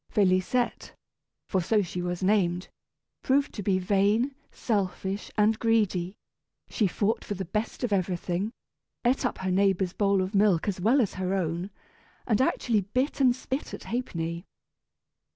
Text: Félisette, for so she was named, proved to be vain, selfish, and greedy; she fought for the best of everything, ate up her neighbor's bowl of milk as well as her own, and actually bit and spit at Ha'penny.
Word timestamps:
Félisette, 0.11 0.93
for 1.47 1.61
so 1.61 1.83
she 1.83 2.01
was 2.01 2.23
named, 2.23 2.69
proved 3.21 3.53
to 3.53 3.61
be 3.61 3.77
vain, 3.77 4.33
selfish, 4.51 5.29
and 5.37 5.59
greedy; 5.59 6.15
she 6.67 6.87
fought 6.87 7.23
for 7.23 7.35
the 7.35 7.45
best 7.45 7.83
of 7.83 7.93
everything, 7.93 8.51
ate 9.05 9.27
up 9.27 9.37
her 9.37 9.51
neighbor's 9.51 9.93
bowl 9.93 10.23
of 10.23 10.33
milk 10.33 10.67
as 10.67 10.81
well 10.81 11.01
as 11.01 11.13
her 11.13 11.35
own, 11.35 11.69
and 12.25 12.41
actually 12.41 12.81
bit 12.81 13.21
and 13.21 13.35
spit 13.35 13.75
at 13.75 13.83
Ha'penny. 13.83 14.43